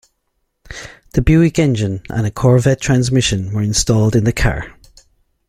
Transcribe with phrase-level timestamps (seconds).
[1.13, 4.73] The Buick engine and a Corvette transmission were installed in the car.